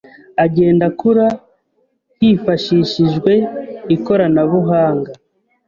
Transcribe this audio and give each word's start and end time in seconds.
agenda 0.45 0.83
akura 0.91 1.27
hifashishijwe 2.19 3.33
ikoranabuhanga 3.95 5.11